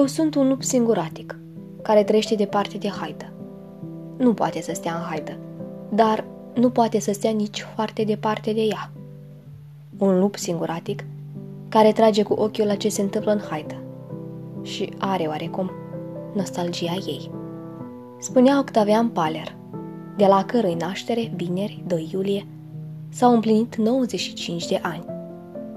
Eu 0.00 0.06
sunt 0.06 0.34
un 0.34 0.48
lup 0.48 0.62
singuratic, 0.62 1.38
care 1.82 2.04
trăiește 2.04 2.34
departe 2.34 2.78
de 2.78 2.88
haidă. 2.88 3.32
Nu 4.16 4.34
poate 4.34 4.60
să 4.60 4.72
stea 4.74 4.94
în 4.94 5.00
haidă, 5.00 5.38
dar 5.88 6.24
nu 6.54 6.70
poate 6.70 7.00
să 7.00 7.12
stea 7.12 7.30
nici 7.30 7.60
foarte 7.60 8.04
departe 8.04 8.52
de 8.52 8.60
ea. 8.60 8.90
Un 9.98 10.18
lup 10.18 10.36
singuratic 10.36 11.04
care 11.68 11.92
trage 11.92 12.22
cu 12.22 12.32
ochiul 12.32 12.66
la 12.66 12.74
ce 12.74 12.88
se 12.88 13.02
întâmplă 13.02 13.32
în 13.32 13.40
haidă 13.50 13.74
și 14.62 14.92
are 14.98 15.24
oarecum 15.24 15.70
nostalgia 16.34 16.94
ei. 17.06 17.30
Spunea 18.18 18.58
Octavian 18.58 19.08
Paler, 19.08 19.56
de 20.16 20.26
la 20.26 20.44
cărui 20.44 20.74
naștere, 20.74 21.32
vineri, 21.36 21.82
2 21.86 22.08
iulie, 22.12 22.46
s-au 23.08 23.34
împlinit 23.34 23.76
95 23.76 24.66
de 24.66 24.78
ani. 24.82 25.04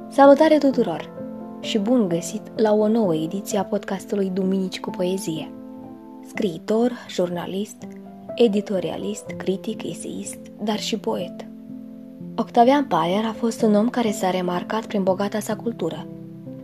Salutare 0.09 0.57
tuturor 0.57 1.12
și 1.63 1.77
bun 1.77 2.07
găsit 2.07 2.41
la 2.55 2.73
o 2.73 2.87
nouă 2.87 3.15
ediție 3.15 3.57
a 3.57 3.63
podcastului 3.63 4.29
Duminici 4.33 4.79
cu 4.79 4.89
Poezie. 4.89 5.51
Scriitor, 6.27 6.91
jurnalist, 7.09 7.75
editorialist, 8.35 9.25
critic, 9.37 9.83
eseist, 9.83 10.37
dar 10.63 10.79
și 10.79 10.97
poet. 10.97 11.45
Octavian 12.35 12.85
Paler 12.85 13.25
a 13.25 13.33
fost 13.37 13.61
un 13.61 13.75
om 13.75 13.89
care 13.89 14.11
s-a 14.11 14.29
remarcat 14.29 14.85
prin 14.85 15.03
bogata 15.03 15.39
sa 15.39 15.55
cultură, 15.55 16.07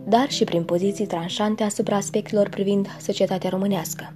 dar 0.08 0.30
și 0.30 0.44
prin 0.44 0.62
poziții 0.62 1.06
tranșante 1.06 1.62
asupra 1.62 1.96
aspectelor 1.96 2.48
privind 2.48 2.86
societatea 3.00 3.50
românească, 3.50 4.12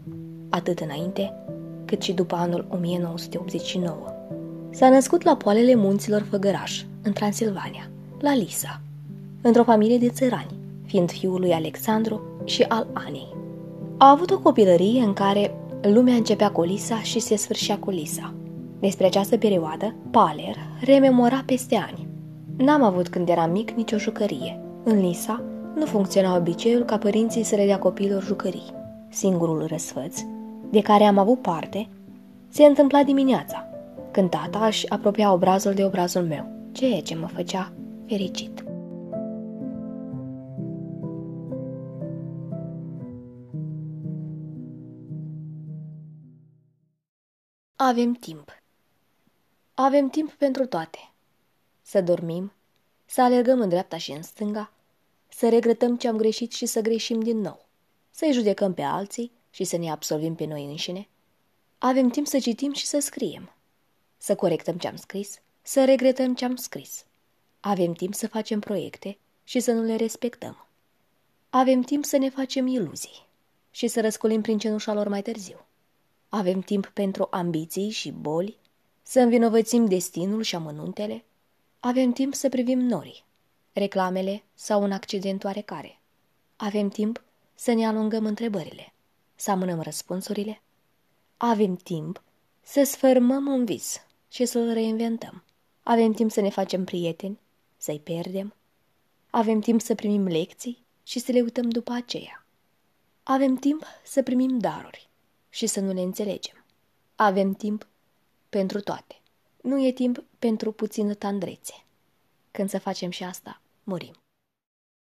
atât 0.51 0.79
înainte 0.79 1.33
cât 1.85 2.03
și 2.03 2.13
după 2.13 2.35
anul 2.35 2.67
1989. 2.71 3.97
S-a 4.71 4.89
născut 4.89 5.23
la 5.23 5.37
poalele 5.37 5.75
munților 5.75 6.27
Făgăraș, 6.31 6.83
în 7.03 7.13
Transilvania, 7.13 7.91
la 8.21 8.35
Lisa, 8.35 8.81
într-o 9.43 9.65
familie 9.65 9.99
de 9.99 10.09
țărani, 10.09 10.63
fiind 10.85 11.11
fiul 11.11 11.41
lui 11.41 11.53
Alexandru 11.53 12.21
și 12.45 12.63
al 12.63 12.87
Anei. 12.93 13.35
A 13.97 14.11
avut 14.11 14.31
o 14.31 14.39
copilărie 14.39 15.03
în 15.03 15.13
care 15.13 15.55
lumea 15.83 16.15
începea 16.15 16.51
cu 16.51 16.63
Lisa 16.63 17.03
și 17.03 17.19
se 17.19 17.37
sfârșea 17.37 17.79
cu 17.79 17.91
Lisa. 17.91 18.35
Despre 18.81 19.07
această 19.07 19.37
perioadă, 19.37 19.95
Paler 20.11 20.57
rememora 20.81 21.43
peste 21.47 21.77
ani. 21.77 22.07
N-am 22.57 22.83
avut 22.83 23.09
când 23.09 23.29
eram 23.29 23.51
mic 23.51 23.71
nicio 23.71 23.99
jucărie. 23.99 24.61
În 24.85 25.01
Lisa 25.01 25.43
nu 25.75 25.85
funcționa 25.85 26.37
obiceiul 26.37 26.83
ca 26.83 26.99
părinții 26.99 27.43
să 27.43 27.57
le 27.57 27.67
dea 27.67 27.79
copiilor 27.79 28.23
jucării. 28.23 28.73
Singurul 29.09 29.67
răsfăț 29.67 30.21
de 30.71 30.81
care 30.81 31.05
am 31.05 31.19
avut 31.19 31.41
parte 31.43 31.89
se 32.49 32.65
întâmpla 32.65 33.03
dimineața, 33.03 33.69
când 34.11 34.31
tata 34.31 34.67
își 34.67 34.91
apropia 34.91 35.33
obrazul 35.33 35.73
de 35.73 35.85
obrazul 35.85 36.23
meu, 36.23 36.47
ceea 36.73 37.01
ce 37.01 37.15
mă 37.15 37.27
făcea 37.27 37.73
fericit. 38.07 38.64
Avem 47.87 48.13
timp. 48.13 48.51
Avem 49.75 50.09
timp 50.09 50.33
pentru 50.33 50.67
toate. 50.67 50.99
Să 51.83 52.01
dormim, 52.01 52.53
să 53.05 53.23
alergăm 53.23 53.61
în 53.61 53.69
dreapta 53.69 53.97
și 53.97 54.11
în 54.11 54.23
stânga, 54.23 54.73
să 55.29 55.49
regretăm 55.49 55.97
ce 55.97 56.09
am 56.09 56.17
greșit 56.17 56.53
și 56.53 56.67
să 56.67 56.81
greșim 56.81 57.21
din 57.21 57.41
nou, 57.41 57.67
să-i 58.11 58.33
judecăm 58.33 58.75
pe 58.75 58.83
alții 58.83 59.33
și 59.51 59.65
să 59.65 59.77
ne 59.77 59.91
absolvim 59.91 60.35
pe 60.35 60.45
noi 60.45 60.65
înșine. 60.65 61.09
Avem 61.79 62.09
timp 62.09 62.27
să 62.27 62.39
citim 62.39 62.73
și 62.73 62.87
să 62.87 62.99
scriem, 62.99 63.53
să 64.17 64.35
corectăm 64.35 64.79
ce 64.79 64.89
am 64.89 64.97
scris, 64.97 65.41
să 65.63 65.85
regretăm 65.85 66.35
ce 66.35 66.45
am 66.45 66.57
scris. 66.57 67.05
Avem 67.61 67.93
timp 67.93 68.15
să 68.15 68.29
facem 68.29 68.61
proiecte 68.61 69.19
și 69.45 69.61
să 69.61 69.73
nu 69.73 69.83
le 69.83 69.97
respectăm. 69.97 70.67
Avem 71.51 71.83
timp 71.83 72.05
să 72.05 72.17
ne 72.17 72.29
facem 72.29 72.67
iluzii 72.67 73.27
și 73.71 73.87
să 73.87 74.01
răscolim 74.01 74.41
prin 74.41 74.59
cenușa 74.59 74.93
lor 74.93 75.09
mai 75.09 75.23
târziu. 75.23 75.67
Avem 76.35 76.61
timp 76.61 76.87
pentru 76.87 77.27
ambiții 77.31 77.91
și 77.91 78.11
boli, 78.11 78.59
să 79.03 79.21
învinovățim 79.21 79.87
destinul 79.87 80.43
și 80.43 80.55
amănuntele. 80.55 81.25
Avem 81.81 82.13
timp 82.13 82.35
să 82.35 82.49
privim 82.49 82.79
norii, 82.79 83.25
reclamele 83.73 84.43
sau 84.55 84.83
un 84.83 84.93
accident 84.93 85.45
oarecare. 85.45 86.01
Avem 86.57 86.89
timp 86.89 87.23
să 87.55 87.73
ne 87.73 87.87
alungăm 87.87 88.25
întrebările, 88.25 88.93
să 89.35 89.51
amânăm 89.51 89.81
răspunsurile. 89.81 90.63
Avem 91.37 91.77
timp 91.77 92.23
să 92.61 92.83
sfărmăm 92.85 93.47
un 93.47 93.65
vis 93.65 94.01
și 94.29 94.45
să-l 94.45 94.73
reinventăm. 94.73 95.45
Avem 95.83 96.13
timp 96.13 96.31
să 96.31 96.41
ne 96.41 96.51
facem 96.51 96.85
prieteni, 96.85 97.39
să-i 97.77 98.01
pierdem. 98.01 98.55
Avem 99.31 99.61
timp 99.61 99.81
să 99.81 99.95
primim 99.95 100.27
lecții 100.27 100.85
și 101.03 101.19
să 101.19 101.33
le 101.33 101.41
uităm 101.41 101.69
după 101.69 101.93
aceea. 101.93 102.47
Avem 103.23 103.57
timp 103.57 103.85
să 104.05 104.23
primim 104.23 104.59
daruri 104.59 105.09
și 105.55 105.67
să 105.67 105.81
nu 105.81 105.93
le 105.93 106.01
înțelegem. 106.01 106.65
Avem 107.15 107.53
timp 107.53 107.87
pentru 108.49 108.81
toate. 108.81 109.21
Nu 109.61 109.87
e 109.87 109.93
timp 109.93 110.25
pentru 110.39 110.73
puțină 110.73 111.15
tandrețe. 111.15 111.85
Când 112.51 112.69
să 112.69 112.79
facem 112.79 113.11
și 113.11 113.25
asta, 113.25 113.61
murim. 113.85 114.15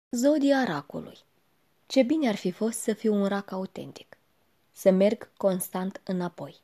Zodia 0.09 0.63
racului. 0.63 1.17
Ce 1.85 2.03
bine 2.03 2.27
ar 2.27 2.35
fi 2.35 2.51
fost 2.51 2.79
să 2.79 2.93
fiu 2.93 3.13
un 3.13 3.27
rac 3.27 3.51
autentic. 3.51 4.17
Să 4.71 4.91
merg 4.91 5.31
constant 5.37 6.01
înapoi. 6.03 6.55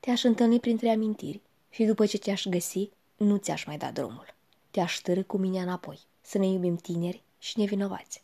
Te-aș 0.00 0.22
întâlni 0.22 0.60
printre 0.60 0.90
amintiri 0.90 1.40
și 1.70 1.84
după 1.84 2.06
ce 2.06 2.18
te-aș 2.18 2.46
găsi, 2.46 2.90
nu 3.16 3.36
ți-aș 3.36 3.64
mai 3.64 3.76
da 3.78 3.90
drumul. 3.90 4.34
Te-aș 4.70 4.96
târâ 4.96 5.22
cu 5.22 5.36
mine 5.36 5.60
înapoi, 5.60 5.98
să 6.20 6.38
ne 6.38 6.46
iubim 6.46 6.76
tineri 6.76 7.22
și 7.38 7.58
nevinovați. 7.58 8.22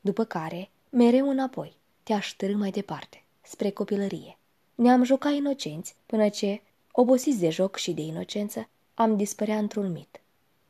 După 0.00 0.24
care, 0.24 0.70
mereu 0.90 1.28
înapoi, 1.28 1.76
te-aș 2.02 2.32
târâ 2.32 2.56
mai 2.56 2.70
departe, 2.70 3.24
spre 3.42 3.70
copilărie. 3.70 4.38
Ne-am 4.74 5.02
jucat 5.02 5.32
inocenți 5.32 5.96
până 6.06 6.28
ce, 6.28 6.62
obosiți 6.92 7.38
de 7.38 7.50
joc 7.50 7.76
și 7.76 7.92
de 7.92 8.00
inocență, 8.00 8.68
am 8.94 9.16
dispărea 9.16 9.58
într-un 9.58 9.92
mit. 9.92 10.20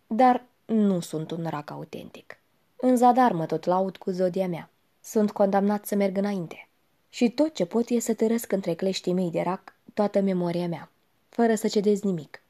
Dar 0.07 0.45
nu 0.65 1.01
sunt 1.01 1.31
un 1.31 1.47
rac 1.49 1.71
autentic. 1.71 2.39
În 2.77 2.97
zadar 2.97 3.33
mă 3.33 3.47
tot 3.47 3.65
laud 3.65 3.97
cu 3.97 4.11
zodia 4.11 4.49
mea. 4.49 4.71
Sunt 5.01 5.33
condamnat 5.33 5.87
să 5.87 5.95
merg 5.95 6.17
înainte. 6.17 6.69
Și 7.09 7.31
tot 7.31 7.55
ce 7.55 7.65
pot 7.67 7.89
e 7.89 7.99
să 7.99 8.15
tărăsc 8.15 8.53
între 8.53 8.75
cleștii 8.75 9.13
mei 9.13 9.31
de 9.31 9.41
rac 9.41 9.75
toată 9.95 10.21
memoria 10.21 10.69
mea, 10.69 10.91
fără 11.29 11.55
să 11.55 11.69
cedez 11.69 12.01
nimic. 12.01 12.43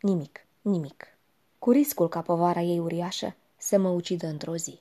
Nimic, 0.00 0.46
nimic. 0.62 1.06
Cu 1.58 1.70
riscul 1.70 2.08
ca 2.08 2.20
povara 2.20 2.60
ei 2.60 2.78
uriașă 2.78 3.34
să 3.56 3.78
mă 3.78 3.88
ucidă 3.88 4.26
într-o 4.26 4.56
zi. 4.56 4.80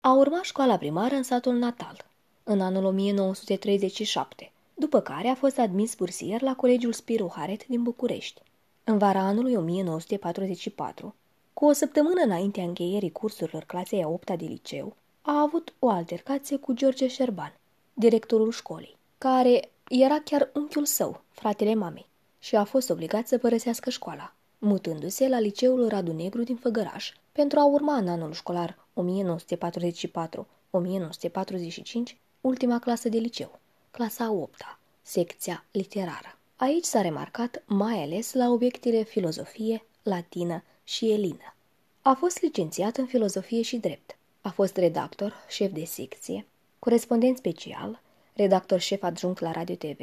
A 0.00 0.12
urmat 0.12 0.42
școala 0.42 0.76
primară 0.76 1.14
în 1.14 1.22
satul 1.22 1.54
natal, 1.54 2.04
în 2.42 2.60
anul 2.60 2.84
1937, 2.84 4.52
după 4.78 5.00
care 5.00 5.28
a 5.28 5.34
fost 5.34 5.58
admis 5.58 5.94
bursier 5.94 6.42
la 6.42 6.54
Colegiul 6.54 6.92
Spiru 6.92 7.32
Haret 7.34 7.66
din 7.66 7.82
București. 7.82 8.42
În 8.84 8.98
vara 8.98 9.20
anului 9.20 9.54
1944, 9.54 11.14
cu 11.52 11.64
o 11.64 11.72
săptămână 11.72 12.20
înaintea 12.24 12.64
încheierii 12.64 13.12
cursurilor 13.12 13.62
clasei 13.62 14.02
a 14.02 14.08
8 14.08 14.36
de 14.36 14.44
liceu, 14.44 14.96
a 15.22 15.40
avut 15.40 15.74
o 15.78 15.88
altercație 15.88 16.56
cu 16.56 16.72
George 16.72 17.06
Șerban, 17.06 17.58
directorul 17.94 18.50
școlii, 18.50 18.96
care 19.18 19.70
era 19.88 20.20
chiar 20.24 20.50
unchiul 20.54 20.84
său, 20.84 21.20
fratele 21.30 21.74
mamei, 21.74 22.06
și 22.38 22.56
a 22.56 22.64
fost 22.64 22.90
obligat 22.90 23.26
să 23.26 23.38
părăsească 23.38 23.90
școala, 23.90 24.34
mutându-se 24.58 25.28
la 25.28 25.38
liceul 25.38 25.88
Radu 25.88 26.12
Negru 26.12 26.42
din 26.42 26.56
Făgăraș, 26.56 27.12
pentru 27.32 27.58
a 27.58 27.64
urma 27.64 27.96
în 27.96 28.08
anul 28.08 28.32
școlar 28.32 28.86
1944-1945 28.94 28.98
ultima 32.40 32.78
clasă 32.78 33.08
de 33.08 33.18
liceu, 33.18 33.58
clasa 33.96 34.24
a 34.24 34.30
8 34.30 34.62
-a, 34.62 34.78
secția 35.02 35.64
literară. 35.70 36.38
Aici 36.56 36.84
s-a 36.84 37.00
remarcat 37.00 37.62
mai 37.66 38.02
ales 38.02 38.32
la 38.32 38.48
obiectele 38.48 39.02
filozofie, 39.02 39.84
latină 40.02 40.62
și 40.84 41.10
elină. 41.12 41.54
A 42.02 42.14
fost 42.14 42.42
licențiat 42.42 42.96
în 42.96 43.06
filozofie 43.06 43.62
și 43.62 43.76
drept. 43.76 44.16
A 44.40 44.50
fost 44.50 44.76
redactor, 44.76 45.34
șef 45.48 45.72
de 45.72 45.84
secție, 45.84 46.46
corespondent 46.78 47.36
special, 47.36 48.00
redactor 48.34 48.78
șef 48.78 49.02
adjunct 49.02 49.40
la 49.40 49.50
Radio 49.50 49.74
TV, 49.74 50.00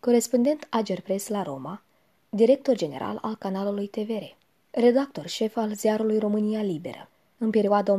corespondent 0.00 0.66
Ager 0.70 1.00
Press 1.00 1.28
la 1.28 1.42
Roma, 1.42 1.82
director 2.28 2.76
general 2.76 3.18
al 3.22 3.36
canalului 3.36 3.86
TVR, 3.86 4.24
redactor 4.70 5.26
șef 5.26 5.56
al 5.56 5.74
ziarului 5.74 6.18
România 6.18 6.62
Liberă, 6.62 7.08
în 7.38 7.50
perioada 7.50 7.98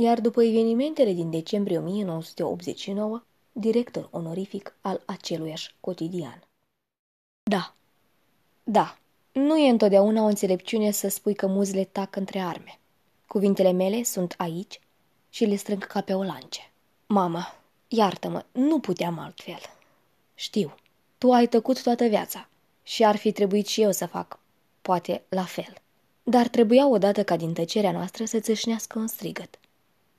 iar 0.00 0.20
după 0.20 0.42
evenimentele 0.42 1.12
din 1.12 1.30
decembrie 1.30 1.78
1989, 1.78 3.22
director 3.52 4.08
onorific 4.10 4.76
al 4.80 5.02
aceluiași 5.06 5.74
cotidian. 5.80 6.42
Da, 7.42 7.74
da, 8.62 8.98
nu 9.32 9.58
e 9.58 9.70
întotdeauna 9.70 10.22
o 10.22 10.26
înțelepciune 10.26 10.90
să 10.90 11.08
spui 11.08 11.34
că 11.34 11.46
muzile 11.46 11.84
tac 11.84 12.16
între 12.16 12.38
arme. 12.38 12.78
Cuvintele 13.26 13.72
mele 13.72 14.02
sunt 14.02 14.34
aici 14.38 14.80
și 15.28 15.44
le 15.44 15.56
strâng 15.56 15.86
ca 15.86 16.00
pe 16.00 16.14
o 16.14 16.22
lance. 16.22 16.70
Mamă, 17.06 17.46
iartă-mă, 17.88 18.44
nu 18.52 18.80
puteam 18.80 19.18
altfel. 19.18 19.60
Știu, 20.34 20.74
tu 21.18 21.32
ai 21.32 21.46
tăcut 21.46 21.82
toată 21.82 22.04
viața 22.04 22.48
și 22.82 23.04
ar 23.04 23.16
fi 23.16 23.32
trebuit 23.32 23.66
și 23.66 23.82
eu 23.82 23.92
să 23.92 24.06
fac, 24.06 24.38
poate, 24.82 25.22
la 25.28 25.44
fel. 25.44 25.74
Dar 26.22 26.48
trebuia 26.48 26.88
odată 26.88 27.24
ca 27.24 27.36
din 27.36 27.52
tăcerea 27.52 27.92
noastră 27.92 28.24
să 28.24 28.40
țâșnească 28.40 28.98
un 28.98 29.06
strigăt. 29.06 29.58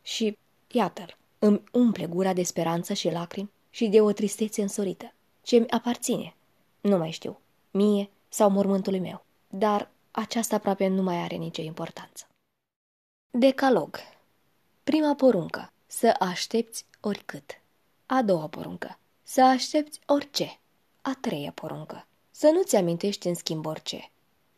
Și, 0.01 0.37
iată-l, 0.67 1.17
îmi 1.39 1.63
umple 1.71 2.05
gura 2.05 2.33
de 2.33 2.43
speranță 2.43 2.93
și 2.93 3.09
lacrimi 3.09 3.51
și 3.69 3.87
de 3.87 4.01
o 4.01 4.11
tristețe 4.11 4.61
însorită, 4.61 5.13
ce 5.41 5.57
mi 5.57 5.69
aparține. 5.69 6.35
Nu 6.81 6.97
mai 6.97 7.11
știu, 7.11 7.39
mie 7.71 8.09
sau 8.29 8.49
mormântului 8.49 8.99
meu, 8.99 9.23
dar 9.47 9.89
aceasta 10.11 10.55
aproape 10.55 10.87
nu 10.87 11.01
mai 11.01 11.15
are 11.15 11.35
nicio 11.35 11.61
importanță. 11.61 12.27
Decalog 13.29 13.97
Prima 14.83 15.15
poruncă, 15.15 15.71
să 15.87 16.15
aștepți 16.19 16.85
oricât. 16.99 17.61
A 18.05 18.21
doua 18.21 18.47
poruncă, 18.47 18.99
să 19.23 19.43
aștepți 19.43 19.99
orice. 20.05 20.59
A 21.01 21.17
treia 21.21 21.51
poruncă, 21.51 22.07
să 22.31 22.49
nu-ți 22.53 22.75
amintești 22.75 23.27
în 23.27 23.35
schimb 23.35 23.65
orice. 23.65 24.11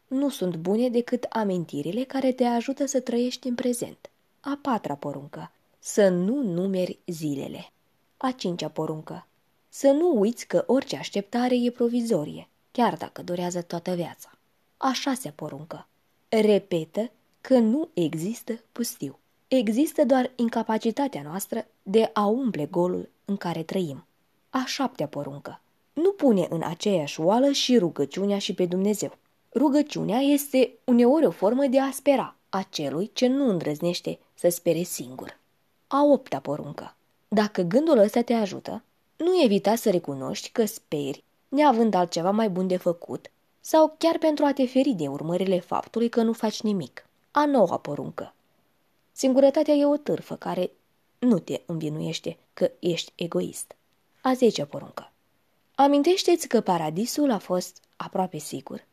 Nu 0.08 0.30
sunt 0.30 0.56
bune 0.56 0.90
decât 0.90 1.24
amintirile 1.24 2.04
care 2.04 2.32
te 2.32 2.44
ajută 2.44 2.86
să 2.86 3.00
trăiești 3.00 3.48
în 3.48 3.56
prezent. 3.56 4.10
A 4.46 4.60
patra 4.62 4.96
poruncă, 4.96 5.52
să 5.80 6.10
nu 6.10 6.42
numeri 6.42 7.00
zilele. 7.06 7.72
A 8.18 8.32
cincea 8.32 8.68
poruncă, 8.68 9.28
să 9.70 9.92
nu 9.92 10.20
uiți 10.20 10.48
că 10.48 10.64
orice 10.68 10.96
așteptare 10.96 11.56
e 11.56 11.72
provizorie, 11.72 12.48
chiar 12.72 12.96
dacă 12.96 13.22
durează 13.22 13.62
toată 13.62 13.94
viața. 13.94 14.32
A 14.78 14.92
șasea 14.92 15.32
poruncă, 15.36 15.88
repetă 16.30 17.12
că 17.42 17.58
nu 17.58 17.90
există 17.94 18.60
pustiu. 18.72 19.20
Există 19.48 20.06
doar 20.06 20.32
incapacitatea 20.36 21.22
noastră 21.22 21.68
de 21.84 22.10
a 22.14 22.26
umple 22.26 22.66
golul 22.66 23.10
în 23.26 23.38
care 23.38 23.64
trăim. 23.64 24.06
A 24.50 24.64
șaptea 24.66 25.08
poruncă. 25.08 25.62
Nu 25.94 26.12
pune 26.12 26.48
în 26.50 26.62
aceeași 26.64 27.20
oală 27.20 27.52
și 27.52 27.78
rugăciunea 27.78 28.38
și 28.38 28.54
pe 28.54 28.66
Dumnezeu. 28.66 29.18
Rugăciunea 29.54 30.20
este 30.20 30.74
uneori 30.84 31.26
o 31.26 31.32
formă 31.32 31.66
de 31.66 31.80
a 31.80 31.92
spera 31.92 32.38
a 32.54 32.66
celui 32.70 33.10
ce 33.14 33.28
nu 33.28 33.50
îndrăznește 33.50 34.20
să 34.44 34.50
spere 34.50 34.82
singur. 34.82 35.40
A 35.88 36.04
opta 36.04 36.40
poruncă. 36.40 36.96
Dacă 37.28 37.62
gândul 37.62 37.98
ăsta 37.98 38.22
te 38.22 38.34
ajută, 38.34 38.84
nu 39.18 39.42
evita 39.44 39.76
să 39.76 39.90
recunoști 39.90 40.50
că 40.50 40.66
speri, 40.66 41.24
neavând 41.48 41.94
altceva 41.94 42.32
mai 42.32 42.50
bun 42.50 42.68
de 42.68 42.78
făcut, 42.78 43.32
sau 43.60 43.96
chiar 43.98 44.18
pentru 44.18 44.46
a 44.46 44.54
te 44.54 44.66
feri 44.66 44.90
de 44.90 45.08
urmările 45.08 45.60
faptului 45.60 46.10
că 46.10 46.22
nu 46.22 46.34
faci 46.34 46.62
nimic. 46.62 47.06
A 47.32 47.46
noua 47.46 47.78
poruncă. 47.78 48.34
Singurătatea 49.12 49.74
e 49.74 49.86
o 49.86 49.98
târfă 49.98 50.36
care 50.36 50.72
nu 51.20 51.40
te 51.40 51.62
învinuiește 51.66 52.38
că 52.54 52.72
ești 52.80 53.12
egoist. 53.16 53.76
A 54.22 54.34
zecea 54.34 54.66
poruncă. 54.66 55.12
Amintește-ți 55.76 56.48
că 56.48 56.62
paradisul 56.62 57.32
a 57.32 57.38
fost 57.38 57.82
aproape 57.96 58.38
sigur 58.38 58.86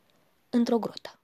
într-o 0.50 0.78
grotă. 0.78 1.18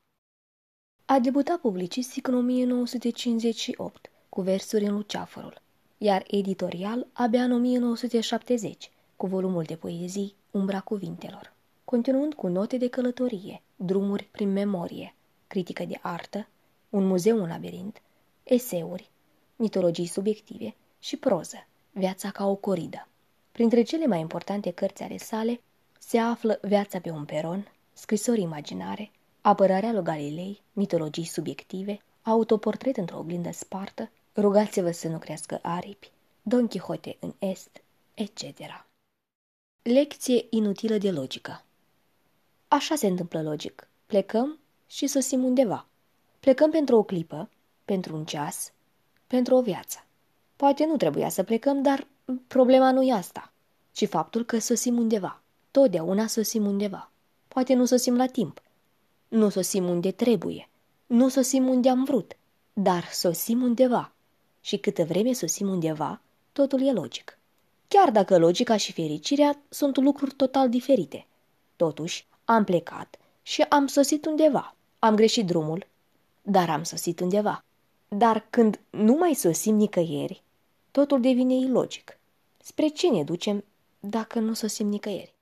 A 1.05 1.19
debutat 1.19 1.59
publicistic 1.59 2.27
în 2.27 2.35
1958 2.35 4.11
cu 4.37 4.43
versuri 4.43 4.85
în 4.85 4.95
Luceafărul, 4.95 5.61
iar 5.99 6.25
editorial 6.27 7.07
abia 7.13 7.43
în 7.43 7.53
1970 7.53 8.91
cu 9.17 9.27
volumul 9.27 9.63
de 9.63 9.77
poezii 9.77 10.35
Umbra 10.51 10.81
cuvintelor, 10.81 11.53
continuând 11.85 12.35
cu 12.35 12.47
note 12.47 12.77
de 12.77 12.89
călătorie, 12.89 13.63
drumuri 13.77 14.29
prin 14.31 14.53
memorie, 14.53 15.15
critică 15.47 15.85
de 15.85 15.99
artă, 16.03 16.49
un 16.91 17.07
muzeu 17.07 17.43
în 17.43 17.49
labirint, 17.49 18.03
eseuri, 18.43 19.11
mitologii 19.57 20.07
subiective 20.07 20.75
și 20.99 21.17
proză, 21.17 21.67
viața 21.93 22.31
ca 22.31 22.47
o 22.47 22.55
coridă. 22.55 23.09
Printre 23.53 23.83
cele 23.83 24.07
mai 24.07 24.21
importante 24.21 24.71
cărți 24.71 25.03
ale 25.03 25.17
sale 25.17 25.61
se 25.99 26.19
află 26.19 26.59
Viața 26.63 27.01
pe 27.01 27.11
un 27.11 27.25
peron, 27.25 27.73
scrisori 27.93 28.41
imaginare, 28.41 29.11
Apărarea 29.41 29.93
lui 29.93 30.03
Galilei, 30.03 30.63
mitologii 30.73 31.25
subiective, 31.25 32.01
autoportret 32.23 32.97
într-o 32.97 33.19
oglindă 33.19 33.51
spartă, 33.53 34.11
rugați-vă 34.37 34.91
să 34.91 35.09
nu 35.09 35.19
crească 35.19 35.59
aripi, 35.63 36.11
Don 36.43 36.67
Quixote 36.67 37.17
în 37.21 37.35
est, 37.39 37.83
etc. 38.15 38.43
Lecție 39.83 40.47
inutilă 40.51 40.99
de 40.99 41.11
logică 41.11 41.61
Așa 42.69 42.95
se 42.95 43.07
întâmplă 43.07 43.43
logic. 43.43 43.89
Plecăm 44.07 44.59
și 44.87 45.07
sosim 45.07 45.45
undeva. 45.45 45.87
Plecăm 46.41 46.71
pentru 46.71 46.97
o 46.97 47.03
clipă, 47.03 47.51
pentru 47.85 48.17
un 48.17 48.25
ceas, 48.25 48.73
pentru 49.27 49.55
o 49.55 49.63
viață. 49.63 50.05
Poate 50.57 50.87
nu 50.87 50.97
trebuia 50.97 51.29
să 51.29 51.43
plecăm, 51.43 51.83
dar 51.83 52.07
problema 52.47 52.93
nu 52.93 53.03
e 53.03 53.13
asta, 53.13 53.53
ci 53.93 54.09
faptul 54.09 54.45
că 54.45 54.59
sosim 54.59 54.99
undeva. 54.99 55.41
Totdeauna 55.71 56.27
sosim 56.27 56.67
undeva. 56.67 57.11
Poate 57.49 57.75
nu 57.75 57.85
sosim 57.85 58.17
la 58.17 58.27
timp. 58.27 58.63
Nu 59.29 59.49
sosim 59.49 59.89
unde 59.89 60.11
trebuie. 60.11 60.69
Nu 61.07 61.29
sosim 61.29 61.69
unde 61.69 61.89
am 61.89 62.05
vrut. 62.05 62.37
Dar 62.73 63.05
sosim 63.05 63.63
undeva. 63.63 64.13
Și 64.67 64.77
câtă 64.77 65.05
vreme 65.05 65.33
sosim 65.33 65.69
undeva, 65.69 66.21
totul 66.53 66.87
e 66.87 66.93
logic. 66.93 67.39
Chiar 67.89 68.11
dacă 68.11 68.39
logica 68.39 68.77
și 68.77 68.93
fericirea 68.93 69.63
sunt 69.69 69.97
lucruri 69.97 70.35
total 70.35 70.69
diferite. 70.69 71.27
Totuși, 71.77 72.27
am 72.45 72.65
plecat 72.65 73.19
și 73.43 73.63
am 73.63 73.87
sosit 73.87 74.25
undeva. 74.25 74.77
Am 74.99 75.15
greșit 75.15 75.47
drumul, 75.47 75.87
dar 76.43 76.71
am 76.71 76.83
sosit 76.83 77.21
undeva. 77.21 77.65
Dar 78.09 78.47
când 78.51 78.81
nu 78.91 79.15
mai 79.15 79.35
sosim 79.35 79.75
nicăieri, 79.75 80.43
totul 80.91 81.21
devine 81.21 81.55
ilogic. 81.55 82.19
Spre 82.59 82.89
ce 82.89 83.11
ne 83.11 83.25
ducem 83.25 83.65
dacă 84.01 84.39
nu 84.39 84.55
sosim 84.55 84.89
nicăieri? 84.89 85.35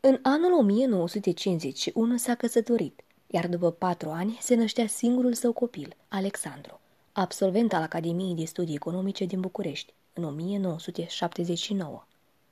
În 0.00 0.18
anul 0.22 0.52
1951 0.52 2.16
s-a 2.16 2.34
căsătorit, 2.34 3.00
iar 3.26 3.48
după 3.48 3.70
patru 3.70 4.10
ani 4.10 4.38
se 4.40 4.54
năștea 4.54 4.86
singurul 4.86 5.34
său 5.34 5.52
copil, 5.52 5.96
Alexandru, 6.08 6.81
absolvent 7.12 7.72
al 7.72 7.82
Academiei 7.82 8.34
de 8.34 8.44
Studii 8.44 8.74
Economice 8.74 9.24
din 9.24 9.40
București, 9.40 9.92
în 10.12 10.24
1979, 10.24 12.04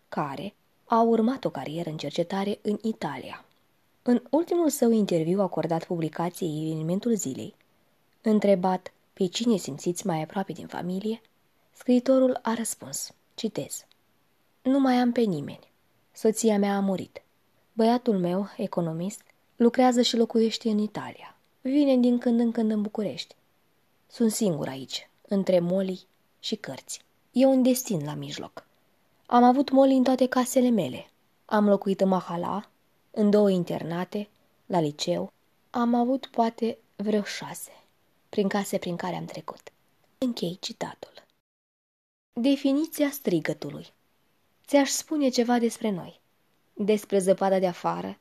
care 0.08 0.54
a 0.84 1.00
urmat 1.00 1.44
o 1.44 1.50
carieră 1.50 1.90
în 1.90 1.96
cercetare 1.96 2.58
în 2.62 2.78
Italia. 2.82 3.44
În 4.02 4.22
ultimul 4.30 4.68
său 4.68 4.90
interviu 4.90 5.40
acordat 5.40 5.84
publicației 5.84 6.64
Evenimentul 6.64 7.14
Zilei, 7.14 7.54
întrebat 8.22 8.92
pe 9.12 9.26
cine 9.26 9.56
simțiți 9.56 10.06
mai 10.06 10.22
aproape 10.22 10.52
din 10.52 10.66
familie, 10.66 11.20
scriitorul 11.72 12.38
a 12.42 12.54
răspuns, 12.54 13.12
citez, 13.34 13.84
Nu 14.62 14.80
mai 14.80 14.94
am 14.94 15.12
pe 15.12 15.20
nimeni. 15.20 15.70
Soția 16.12 16.58
mea 16.58 16.76
a 16.76 16.80
murit. 16.80 17.22
Băiatul 17.72 18.18
meu, 18.18 18.48
economist, 18.56 19.22
lucrează 19.56 20.02
și 20.02 20.16
locuiește 20.16 20.70
în 20.70 20.78
Italia. 20.78 21.36
Vine 21.60 21.96
din 21.96 22.18
când 22.18 22.40
în 22.40 22.52
când 22.52 22.70
în 22.70 22.82
București. 22.82 23.34
Sunt 24.10 24.32
singur 24.32 24.68
aici, 24.68 25.08
între 25.28 25.60
molii 25.60 26.06
și 26.40 26.56
cărți. 26.56 27.00
E 27.32 27.46
un 27.46 27.62
destin 27.62 28.04
la 28.04 28.14
mijloc. 28.14 28.66
Am 29.26 29.42
avut 29.42 29.70
moli 29.70 29.96
în 29.96 30.02
toate 30.02 30.26
casele 30.26 30.68
mele. 30.68 31.10
Am 31.44 31.68
locuit 31.68 32.00
în 32.00 32.08
Mahala, 32.08 32.70
în 33.10 33.30
două 33.30 33.50
internate, 33.50 34.28
la 34.66 34.80
liceu. 34.80 35.32
Am 35.70 35.94
avut 35.94 36.26
poate 36.26 36.78
vreo 36.96 37.22
șase, 37.22 37.70
prin 38.28 38.48
case 38.48 38.78
prin 38.78 38.96
care 38.96 39.16
am 39.16 39.24
trecut. 39.24 39.72
Închei 40.18 40.58
citatul. 40.60 41.24
Definiția 42.32 43.10
strigătului. 43.10 43.86
Ți-aș 44.66 44.88
spune 44.88 45.28
ceva 45.28 45.58
despre 45.58 45.90
noi, 45.90 46.20
despre 46.72 47.18
zăpada 47.18 47.58
de 47.58 47.66
afară, 47.66 48.18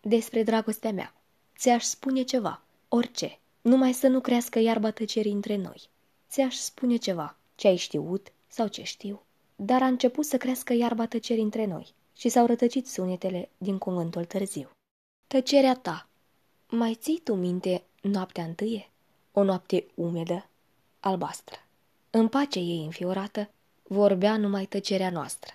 despre 0.00 0.42
dragostea 0.42 0.92
mea. 0.92 1.14
Ți-aș 1.58 1.84
spune 1.84 2.22
ceva, 2.22 2.62
orice, 2.88 3.38
numai 3.64 3.92
să 3.92 4.06
nu 4.06 4.20
crească 4.20 4.58
iarba 4.58 4.90
tăcerii 4.90 5.32
între 5.32 5.56
noi. 5.56 5.88
Ți-aș 6.28 6.56
spune 6.56 6.96
ceva, 6.96 7.36
ce 7.54 7.68
ai 7.68 7.76
știut 7.76 8.32
sau 8.46 8.66
ce 8.66 8.82
știu, 8.82 9.22
dar 9.56 9.82
a 9.82 9.86
început 9.86 10.24
să 10.24 10.36
crească 10.36 10.72
iarba 10.72 11.06
tăcerii 11.06 11.42
între 11.42 11.64
noi 11.64 11.94
și 12.16 12.28
s-au 12.28 12.46
rătăcit 12.46 12.86
sunetele 12.86 13.50
din 13.58 13.78
cuvântul 13.78 14.24
târziu. 14.24 14.70
Tăcerea 15.26 15.74
ta. 15.74 16.08
Mai 16.68 16.94
ții 16.94 17.20
tu 17.24 17.34
minte 17.34 17.82
noaptea 18.02 18.44
întâie? 18.44 18.90
O 19.32 19.42
noapte 19.42 19.86
umedă, 19.94 20.46
albastră. 21.00 21.56
În 22.10 22.28
pace 22.28 22.58
ei 22.58 22.84
înfiorată, 22.84 23.50
vorbea 23.82 24.36
numai 24.36 24.66
tăcerea 24.66 25.10
noastră. 25.10 25.52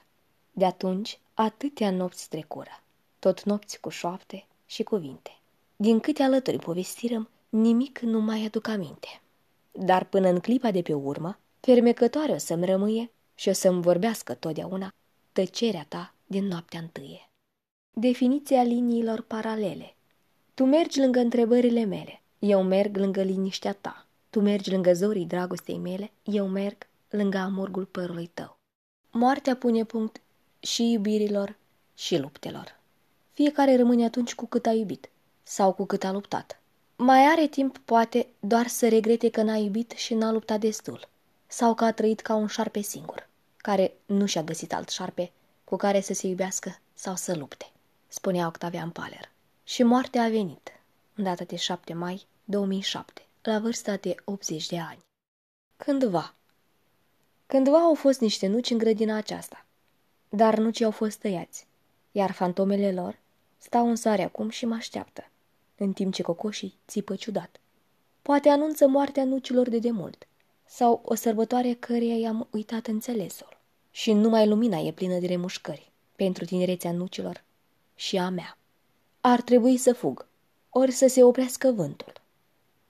De 0.51 0.65
atunci, 0.65 1.19
atâtea 1.33 1.91
nopți 1.91 2.29
trecură, 2.29 2.81
tot 3.19 3.43
nopți 3.43 3.79
cu 3.79 3.89
șoapte 3.89 4.45
și 4.65 4.83
cuvinte. 4.83 5.37
Din 5.75 5.99
câte 5.99 6.23
alături 6.23 6.59
povestirăm, 6.59 7.29
nimic 7.49 7.99
nu 7.99 8.19
mai 8.19 8.45
aduc 8.45 8.67
aminte. 8.67 9.21
Dar 9.71 10.05
până 10.05 10.27
în 10.29 10.39
clipa 10.39 10.71
de 10.71 10.81
pe 10.81 10.93
urmă, 10.93 11.39
fermecătoare 11.59 12.31
o 12.31 12.37
să-mi 12.37 12.65
rămâie 12.65 13.11
și 13.35 13.49
o 13.49 13.53
să-mi 13.53 13.81
vorbească 13.81 14.33
totdeauna 14.33 14.93
tăcerea 15.31 15.85
ta 15.87 16.13
din 16.25 16.45
noaptea 16.45 16.79
întâie. 16.79 17.29
Definiția 17.91 18.63
liniilor 18.63 19.21
paralele 19.21 19.93
Tu 20.53 20.65
mergi 20.65 20.99
lângă 20.99 21.19
întrebările 21.19 21.83
mele, 21.83 22.21
eu 22.39 22.63
merg 22.63 22.97
lângă 22.97 23.21
liniștea 23.21 23.73
ta. 23.73 24.05
Tu 24.29 24.39
mergi 24.39 24.71
lângă 24.71 24.93
zorii 24.93 25.25
dragostei 25.25 25.77
mele, 25.77 26.11
eu 26.23 26.47
merg 26.47 26.87
lângă 27.09 27.37
amurgul 27.37 27.85
părului 27.85 28.29
tău. 28.33 28.57
Moartea 29.11 29.55
pune 29.55 29.83
punct 29.83 30.21
și 30.59 30.91
iubirilor 30.91 31.57
și 31.95 32.17
luptelor. 32.17 32.79
Fiecare 33.31 33.75
rămâne 33.75 34.05
atunci 34.05 34.35
cu 34.35 34.45
cât 34.45 34.65
a 34.65 34.71
iubit 34.71 35.09
sau 35.43 35.73
cu 35.73 35.85
cât 35.85 36.03
a 36.03 36.11
luptat. 36.11 36.58
Mai 37.01 37.25
are 37.25 37.47
timp, 37.47 37.77
poate, 37.77 38.27
doar 38.39 38.67
să 38.67 38.87
regrete 38.87 39.29
că 39.29 39.41
n-a 39.41 39.55
iubit 39.55 39.91
și 39.91 40.13
n-a 40.13 40.31
luptat 40.31 40.59
destul. 40.59 41.07
sau 41.47 41.73
că 41.73 41.85
a 41.85 41.91
trăit 41.91 42.19
ca 42.19 42.33
un 42.35 42.47
șarpe 42.47 42.81
singur, 42.81 43.29
care 43.57 43.93
nu 44.05 44.25
și-a 44.25 44.43
găsit 44.43 44.73
alt 44.73 44.89
șarpe 44.89 45.31
cu 45.63 45.75
care 45.75 46.01
să 46.01 46.13
se 46.13 46.27
iubească 46.27 46.79
sau 46.93 47.15
să 47.15 47.35
lupte, 47.35 47.71
spunea 48.07 48.47
Octavian 48.47 48.89
Paler. 48.89 49.31
Și 49.63 49.83
moartea 49.83 50.23
a 50.23 50.29
venit, 50.29 50.71
în 51.15 51.23
data 51.23 51.43
de 51.43 51.55
7 51.55 51.93
mai 51.93 52.25
2007, 52.43 53.25
la 53.41 53.59
vârsta 53.59 53.95
de 53.95 54.15
80 54.23 54.67
de 54.67 54.79
ani. 54.79 54.99
Cândva. 55.77 56.33
Cândva 57.45 57.77
au 57.77 57.93
fost 57.93 58.19
niște 58.19 58.47
nuci 58.47 58.69
în 58.69 58.77
grădina 58.77 59.15
aceasta, 59.15 59.65
dar 60.29 60.57
nucii 60.57 60.85
au 60.85 60.91
fost 60.91 61.19
tăiați, 61.19 61.67
iar 62.11 62.31
fantomele 62.31 62.91
lor 62.91 63.17
stau 63.57 63.89
în 63.89 63.95
sare 63.95 64.23
acum 64.23 64.49
și 64.49 64.65
mă 64.65 64.75
așteaptă, 64.75 65.28
în 65.79 65.93
timp 65.93 66.13
ce 66.13 66.21
cocoșii 66.21 66.77
țipă 66.87 67.15
ciudat. 67.15 67.59
Poate 68.21 68.49
anunță 68.49 68.87
moartea 68.87 69.23
nucilor 69.23 69.69
de 69.69 69.79
demult, 69.79 70.27
sau 70.65 71.01
o 71.05 71.15
sărbătoare 71.15 71.73
căreia 71.73 72.15
i-am 72.15 72.47
uitat 72.51 72.87
înțelesul. 72.87 73.57
Și 73.91 74.13
numai 74.13 74.47
lumina 74.47 74.77
e 74.77 74.91
plină 74.91 75.19
de 75.19 75.27
remușcări 75.27 75.91
pentru 76.15 76.45
tinerețea 76.45 76.91
nucilor 76.91 77.43
și 77.95 78.17
a 78.17 78.29
mea. 78.29 78.57
Ar 79.21 79.41
trebui 79.41 79.77
să 79.77 79.93
fug, 79.93 80.27
ori 80.69 80.91
să 80.91 81.07
se 81.07 81.23
oprească 81.23 81.71
vântul. 81.71 82.13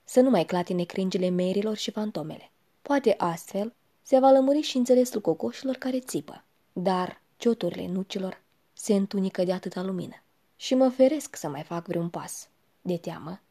Să 0.04 0.20
nu 0.20 0.30
mai 0.30 0.46
clatine 0.46 0.84
cringile 0.84 1.30
merilor 1.30 1.76
și 1.76 1.92
fantomele. 1.92 2.52
Poate 2.82 3.16
astfel 3.18 3.74
se 4.02 4.20
va 4.20 4.32
lămuri 4.32 4.62
și 4.62 4.78
înțelesul 4.78 5.22
cocoșilor 5.22 5.76
care 5.76 6.00
țipă, 6.00 6.44
dar 6.74 7.22
cioturile 7.38 7.88
nucilor 7.88 8.42
se 8.74 8.94
întunică 8.94 9.44
de 9.44 9.54
atâta 9.54 9.82
lumină 9.82 10.24
și 10.56 10.76
mă 10.76 10.90
feresc 10.90 11.36
să 11.36 11.48
mai 11.48 11.64
fac 11.64 11.86
vreun 11.86 12.10
pas, 12.10 12.49
de 12.82 12.98
teamă, 12.98 13.42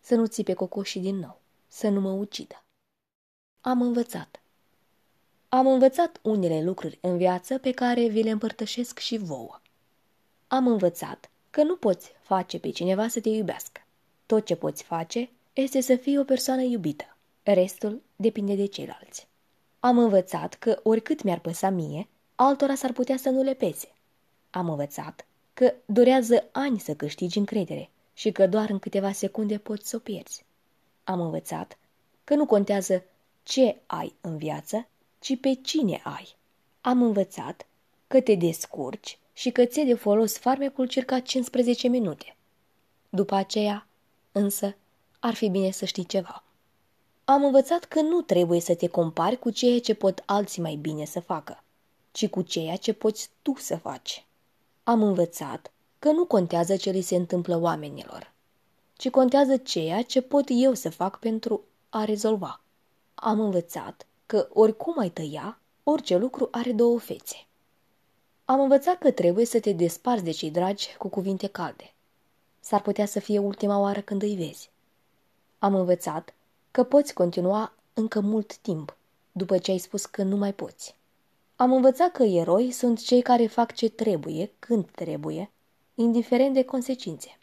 să 0.00 0.14
nu 0.14 0.26
țipe 0.26 0.54
cocoșii 0.54 1.00
din 1.00 1.16
nou, 1.16 1.40
să 1.66 1.88
nu 1.88 2.00
mă 2.00 2.10
ucidă. 2.10 2.64
Am 3.60 3.82
învățat. 3.82 4.40
Am 5.48 5.66
învățat 5.66 6.18
unele 6.22 6.62
lucruri 6.62 6.98
în 7.00 7.16
viață 7.16 7.58
pe 7.58 7.70
care 7.70 8.08
vi 8.08 8.22
le 8.22 8.30
împărtășesc 8.30 8.98
și 8.98 9.16
vouă. 9.16 9.60
Am 10.46 10.66
învățat 10.66 11.30
că 11.50 11.62
nu 11.62 11.76
poți 11.76 12.12
face 12.22 12.58
pe 12.58 12.70
cineva 12.70 13.08
să 13.08 13.20
te 13.20 13.28
iubească. 13.28 13.80
Tot 14.26 14.44
ce 14.44 14.56
poți 14.56 14.82
face 14.82 15.30
este 15.52 15.80
să 15.80 15.96
fii 15.96 16.18
o 16.18 16.24
persoană 16.24 16.62
iubită. 16.62 17.16
Restul 17.42 18.02
depinde 18.16 18.54
de 18.54 18.66
ceilalți. 18.66 19.28
Am 19.80 19.98
învățat 19.98 20.54
că 20.54 20.80
oricât 20.82 21.22
mi-ar 21.22 21.38
păsa 21.38 21.70
mie, 21.70 22.08
altora 22.34 22.74
s-ar 22.74 22.92
putea 22.92 23.16
să 23.16 23.30
nu 23.30 23.42
le 23.42 23.54
pese. 23.54 23.88
Am 24.50 24.68
învățat 24.68 25.26
că 25.54 25.74
durează 25.86 26.48
ani 26.52 26.78
să 26.78 26.94
câștigi 26.94 27.38
încredere 27.38 27.90
și 28.16 28.32
că 28.32 28.46
doar 28.46 28.70
în 28.70 28.78
câteva 28.78 29.12
secunde 29.12 29.58
poți 29.58 29.88
să 29.88 29.96
o 29.96 29.98
pierzi. 29.98 30.44
Am 31.04 31.20
învățat 31.20 31.78
că 32.24 32.34
nu 32.34 32.46
contează 32.46 33.04
ce 33.42 33.76
ai 33.86 34.14
în 34.20 34.36
viață, 34.36 34.86
ci 35.18 35.40
pe 35.40 35.58
cine 35.62 36.00
ai. 36.04 36.36
Am 36.80 37.02
învățat 37.02 37.66
că 38.06 38.20
te 38.20 38.34
descurci 38.34 39.18
și 39.32 39.50
că 39.50 39.64
ți 39.64 39.84
de 39.84 39.94
folos 39.94 40.38
farmecul 40.38 40.86
circa 40.86 41.20
15 41.20 41.88
minute. 41.88 42.36
După 43.08 43.34
aceea, 43.34 43.86
însă, 44.32 44.76
ar 45.20 45.34
fi 45.34 45.48
bine 45.48 45.70
să 45.70 45.84
știi 45.84 46.06
ceva. 46.06 46.42
Am 47.24 47.44
învățat 47.44 47.84
că 47.84 48.00
nu 48.00 48.20
trebuie 48.20 48.60
să 48.60 48.74
te 48.74 48.86
compari 48.86 49.38
cu 49.38 49.50
ceea 49.50 49.80
ce 49.80 49.94
pot 49.94 50.22
alții 50.26 50.62
mai 50.62 50.74
bine 50.74 51.04
să 51.04 51.20
facă, 51.20 51.62
ci 52.12 52.28
cu 52.28 52.42
ceea 52.42 52.76
ce 52.76 52.92
poți 52.92 53.30
tu 53.42 53.54
să 53.58 53.76
faci. 53.76 54.24
Am 54.82 55.02
învățat 55.02 55.70
că 56.06 56.12
nu 56.12 56.24
contează 56.24 56.76
ce 56.76 56.90
li 56.90 57.00
se 57.00 57.16
întâmplă 57.16 57.60
oamenilor, 57.60 58.32
ci 58.96 59.10
contează 59.10 59.56
ceea 59.56 60.02
ce 60.02 60.22
pot 60.22 60.44
eu 60.48 60.74
să 60.74 60.90
fac 60.90 61.18
pentru 61.18 61.64
a 61.88 62.04
rezolva. 62.04 62.60
Am 63.14 63.40
învățat 63.40 64.06
că 64.26 64.48
oricum 64.52 64.98
ai 64.98 65.10
tăia, 65.10 65.58
orice 65.82 66.16
lucru 66.16 66.48
are 66.50 66.72
două 66.72 66.98
fețe. 66.98 67.46
Am 68.44 68.60
învățat 68.60 68.98
că 68.98 69.10
trebuie 69.10 69.44
să 69.44 69.60
te 69.60 69.72
desparți 69.72 70.24
de 70.24 70.30
cei 70.30 70.50
dragi 70.50 70.96
cu 70.98 71.08
cuvinte 71.08 71.46
calde. 71.46 71.94
S-ar 72.60 72.82
putea 72.82 73.06
să 73.06 73.20
fie 73.20 73.38
ultima 73.38 73.78
oară 73.78 74.00
când 74.00 74.22
îi 74.22 74.36
vezi. 74.36 74.70
Am 75.58 75.74
învățat 75.74 76.34
că 76.70 76.84
poți 76.84 77.14
continua 77.14 77.72
încă 77.94 78.20
mult 78.20 78.56
timp, 78.56 78.96
după 79.32 79.58
ce 79.58 79.70
ai 79.70 79.78
spus 79.78 80.04
că 80.04 80.22
nu 80.22 80.36
mai 80.36 80.52
poți. 80.52 80.94
Am 81.56 81.72
învățat 81.72 82.12
că 82.12 82.22
eroi 82.22 82.70
sunt 82.70 83.00
cei 83.00 83.22
care 83.22 83.46
fac 83.46 83.74
ce 83.74 83.88
trebuie, 83.88 84.52
când 84.58 84.90
trebuie, 84.90 85.50
indiferent 85.98 86.54
de 86.54 86.64
consecințe. 86.64 87.38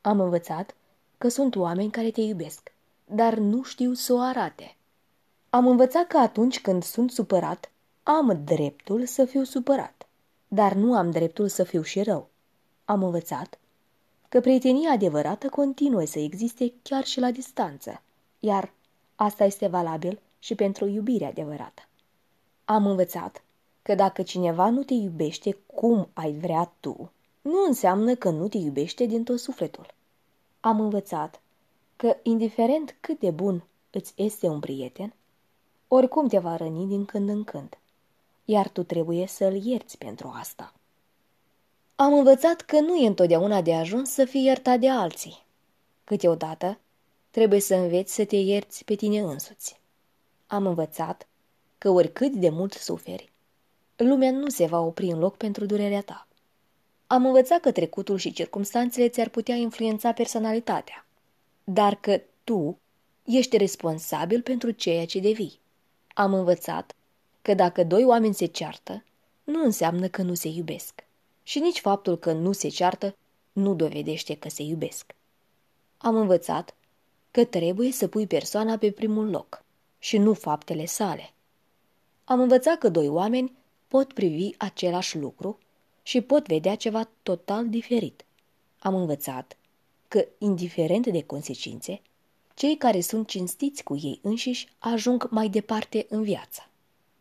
Am 0.00 0.20
învățat 0.20 0.74
că 1.18 1.28
sunt 1.28 1.56
oameni 1.56 1.90
care 1.90 2.10
te 2.10 2.20
iubesc, 2.20 2.72
dar 3.04 3.34
nu 3.34 3.62
știu 3.62 3.92
să 3.92 4.12
o 4.12 4.18
arate. 4.18 4.76
Am 5.50 5.66
învățat 5.66 6.06
că 6.06 6.18
atunci 6.18 6.60
când 6.60 6.82
sunt 6.82 7.10
supărat, 7.10 7.70
am 8.02 8.42
dreptul 8.44 9.06
să 9.06 9.24
fiu 9.24 9.44
supărat, 9.44 10.06
dar 10.48 10.72
nu 10.72 10.94
am 10.94 11.10
dreptul 11.10 11.48
să 11.48 11.64
fiu 11.64 11.82
și 11.82 12.02
rău. 12.02 12.28
Am 12.84 13.02
învățat 13.02 13.58
că 14.28 14.40
prietenia 14.40 14.90
adevărată 14.90 15.48
continuă 15.48 16.04
să 16.04 16.18
existe 16.18 16.72
chiar 16.82 17.04
și 17.04 17.20
la 17.20 17.30
distanță, 17.30 18.02
iar 18.38 18.72
asta 19.14 19.44
este 19.44 19.66
valabil 19.66 20.20
și 20.38 20.54
pentru 20.54 20.86
iubirea 20.86 21.28
adevărată. 21.28 21.82
Am 22.64 22.86
învățat 22.86 23.42
că 23.82 23.94
dacă 23.94 24.22
cineva 24.22 24.70
nu 24.70 24.82
te 24.82 24.94
iubește 24.94 25.56
cum 25.66 26.08
ai 26.12 26.32
vrea 26.32 26.72
tu, 26.80 27.12
nu 27.50 27.64
înseamnă 27.66 28.14
că 28.14 28.30
nu 28.30 28.48
te 28.48 28.56
iubește 28.56 29.04
din 29.04 29.24
tot 29.24 29.38
sufletul. 29.38 29.94
Am 30.60 30.80
învățat 30.80 31.40
că, 31.96 32.16
indiferent 32.22 32.96
cât 33.00 33.20
de 33.20 33.30
bun 33.30 33.64
îți 33.90 34.12
este 34.16 34.46
un 34.48 34.60
prieten, 34.60 35.14
oricum 35.88 36.28
te 36.28 36.38
va 36.38 36.56
răni 36.56 36.86
din 36.86 37.04
când 37.04 37.28
în 37.28 37.44
când, 37.44 37.78
iar 38.44 38.68
tu 38.68 38.82
trebuie 38.82 39.26
să-l 39.26 39.64
ierți 39.64 39.98
pentru 39.98 40.32
asta. 40.34 40.74
Am 41.96 42.12
învățat 42.12 42.60
că 42.60 42.80
nu 42.80 42.96
e 42.96 43.06
întotdeauna 43.06 43.62
de 43.62 43.74
ajuns 43.74 44.10
să 44.10 44.24
fii 44.24 44.44
iertat 44.44 44.80
de 44.80 44.88
alții. 44.88 45.44
Câteodată 46.04 46.78
trebuie 47.30 47.60
să 47.60 47.74
înveți 47.74 48.14
să 48.14 48.24
te 48.24 48.36
ierți 48.36 48.84
pe 48.84 48.94
tine 48.94 49.20
însuți. 49.20 49.80
Am 50.46 50.66
învățat 50.66 51.26
că 51.78 51.90
oricât 51.90 52.32
de 52.32 52.48
mult 52.48 52.72
suferi, 52.72 53.32
lumea 53.96 54.30
nu 54.30 54.48
se 54.48 54.66
va 54.66 54.80
opri 54.80 55.06
în 55.06 55.18
loc 55.18 55.36
pentru 55.36 55.66
durerea 55.66 56.02
ta. 56.02 56.24
Am 57.12 57.26
învățat 57.26 57.60
că 57.60 57.72
trecutul 57.72 58.16
și 58.16 58.32
circumstanțele 58.32 59.08
ți-ar 59.08 59.28
putea 59.28 59.54
influența 59.54 60.12
personalitatea, 60.12 61.06
dar 61.64 61.94
că 61.94 62.20
tu 62.44 62.78
ești 63.24 63.56
responsabil 63.56 64.42
pentru 64.42 64.70
ceea 64.70 65.06
ce 65.06 65.18
devii. 65.18 65.60
Am 66.14 66.34
învățat 66.34 66.94
că 67.42 67.54
dacă 67.54 67.84
doi 67.84 68.04
oameni 68.04 68.34
se 68.34 68.44
ceartă, 68.46 69.04
nu 69.44 69.64
înseamnă 69.64 70.08
că 70.08 70.22
nu 70.22 70.34
se 70.34 70.48
iubesc. 70.48 71.04
Și 71.42 71.58
nici 71.58 71.80
faptul 71.80 72.18
că 72.18 72.32
nu 72.32 72.52
se 72.52 72.68
ceartă 72.68 73.16
nu 73.52 73.74
dovedește 73.74 74.34
că 74.34 74.48
se 74.48 74.62
iubesc. 74.62 75.14
Am 75.96 76.16
învățat 76.16 76.74
că 77.30 77.44
trebuie 77.44 77.92
să 77.92 78.08
pui 78.08 78.26
persoana 78.26 78.76
pe 78.76 78.90
primul 78.90 79.30
loc 79.30 79.64
și 79.98 80.18
nu 80.18 80.32
faptele 80.32 80.84
sale. 80.84 81.32
Am 82.24 82.40
învățat 82.40 82.78
că 82.78 82.88
doi 82.88 83.08
oameni 83.08 83.52
pot 83.88 84.12
privi 84.12 84.50
același 84.58 85.18
lucru 85.18 85.58
și 86.02 86.20
pot 86.20 86.46
vedea 86.46 86.74
ceva 86.74 87.08
total 87.22 87.68
diferit. 87.68 88.24
Am 88.78 88.94
învățat 88.94 89.56
că, 90.08 90.26
indiferent 90.38 91.06
de 91.06 91.22
consecințe, 91.22 92.00
cei 92.54 92.76
care 92.76 93.00
sunt 93.00 93.26
cinstiți 93.26 93.82
cu 93.82 93.96
ei 93.96 94.18
înșiși 94.22 94.68
ajung 94.78 95.28
mai 95.30 95.48
departe 95.48 96.06
în 96.08 96.22
viață. 96.22 96.68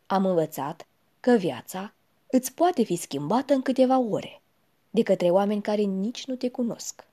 Am 0.05 0.25
învățat 0.25 0.87
că 1.19 1.31
viața 1.31 1.93
îți 2.27 2.53
poate 2.53 2.83
fi 2.83 2.95
schimbată 2.95 3.53
în 3.53 3.61
câteva 3.61 3.99
ore, 3.99 4.41
de 4.89 5.03
către 5.03 5.29
oameni 5.29 5.61
care 5.61 5.81
nici 5.81 6.25
nu 6.25 6.35
te 6.35 6.49
cunosc. 6.49 7.07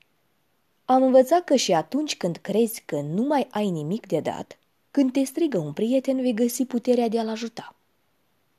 Am 0.85 1.03
învățat 1.03 1.43
că 1.43 1.55
și 1.55 1.73
atunci 1.73 2.17
când 2.17 2.35
crezi 2.35 2.81
că 2.85 3.01
nu 3.01 3.21
mai 3.21 3.47
ai 3.51 3.69
nimic 3.69 4.07
de 4.07 4.19
dat, 4.19 4.57
când 4.91 5.11
te 5.11 5.23
strigă 5.23 5.57
un 5.57 5.73
prieten, 5.73 6.21
vei 6.21 6.33
găsi 6.33 6.65
puterea 6.65 7.07
de 7.07 7.19
a-l 7.19 7.29
ajuta. 7.29 7.75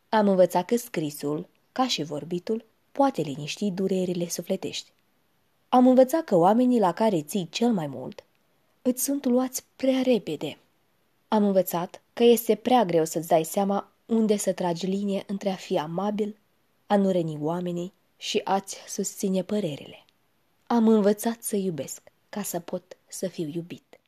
Am 0.08 0.28
învățat 0.28 0.64
că 0.64 0.76
scrisul, 0.76 1.48
ca 1.72 1.88
și 1.88 2.02
vorbitul, 2.02 2.64
poate 2.98 3.22
liniști 3.22 3.70
durerile 3.70 4.28
sufletești. 4.28 4.92
Am 5.68 5.86
învățat 5.86 6.24
că 6.24 6.36
oamenii 6.36 6.78
la 6.78 6.92
care 6.92 7.22
ții 7.22 7.48
cel 7.50 7.72
mai 7.72 7.86
mult 7.86 8.24
îți 8.82 9.02
sunt 9.02 9.24
luați 9.24 9.64
prea 9.76 10.02
repede. 10.02 10.58
Am 11.28 11.44
învățat 11.44 12.02
că 12.12 12.22
este 12.22 12.54
prea 12.54 12.84
greu 12.84 13.04
să-ți 13.04 13.28
dai 13.28 13.44
seama 13.44 13.92
unde 14.06 14.36
să 14.36 14.52
tragi 14.52 14.86
linie 14.86 15.24
între 15.26 15.50
a 15.50 15.54
fi 15.54 15.78
amabil, 15.78 16.36
a 16.86 16.96
nu 16.96 17.10
răni 17.10 17.38
oamenii 17.40 17.92
și 18.16 18.40
a-ți 18.44 18.76
susține 18.86 19.42
părerile. 19.42 20.04
Am 20.66 20.88
învățat 20.88 21.42
să 21.42 21.56
iubesc 21.56 22.02
ca 22.28 22.42
să 22.42 22.60
pot 22.60 22.96
să 23.06 23.28
fiu 23.28 23.50
iubit. 23.54 24.00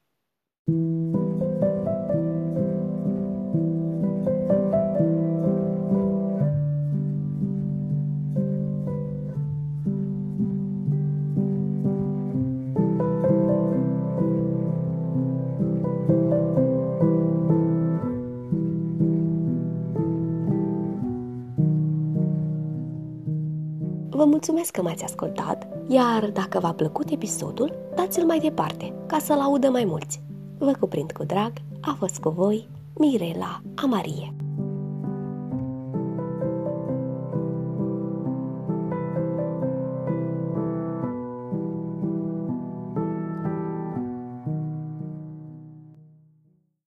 thank 0.64 0.78
you 0.78 1.09
Vă 24.20 24.26
mulțumesc 24.26 24.70
că 24.70 24.82
m-ați 24.82 25.04
ascultat, 25.04 25.66
iar 25.88 26.30
dacă 26.30 26.58
v-a 26.58 26.72
plăcut 26.72 27.10
episodul, 27.10 27.92
dați-l 27.94 28.24
mai 28.24 28.38
departe, 28.38 28.94
ca 29.06 29.18
să-l 29.18 29.40
audă 29.40 29.68
mai 29.68 29.84
mulți. 29.84 30.20
Vă 30.58 30.72
cuprind 30.80 31.12
cu 31.12 31.24
drag, 31.24 31.52
a 31.80 31.96
fost 31.98 32.18
cu 32.18 32.28
voi 32.28 32.68
Mirela 32.94 33.60
Amarie. 33.74 34.34